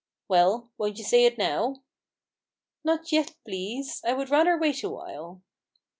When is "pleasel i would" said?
3.45-4.31